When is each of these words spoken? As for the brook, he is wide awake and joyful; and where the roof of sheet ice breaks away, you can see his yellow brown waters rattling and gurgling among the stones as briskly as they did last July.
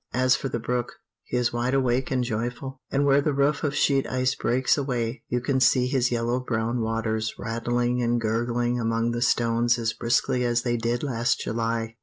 As 0.15 0.35
for 0.35 0.49
the 0.49 0.57
brook, 0.57 0.93
he 1.25 1.37
is 1.37 1.53
wide 1.53 1.75
awake 1.75 2.09
and 2.09 2.23
joyful; 2.23 2.81
and 2.89 3.05
where 3.05 3.21
the 3.21 3.35
roof 3.35 3.63
of 3.63 3.75
sheet 3.75 4.07
ice 4.07 4.33
breaks 4.33 4.75
away, 4.75 5.21
you 5.29 5.39
can 5.41 5.59
see 5.59 5.85
his 5.85 6.09
yellow 6.11 6.39
brown 6.39 6.81
waters 6.81 7.35
rattling 7.37 8.01
and 8.01 8.19
gurgling 8.19 8.79
among 8.79 9.11
the 9.11 9.21
stones 9.21 9.77
as 9.77 9.93
briskly 9.93 10.43
as 10.43 10.63
they 10.63 10.75
did 10.75 11.03
last 11.03 11.39
July. 11.41 11.97